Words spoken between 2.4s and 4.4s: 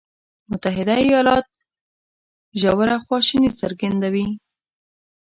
ژوره خواشیني څرګندوي.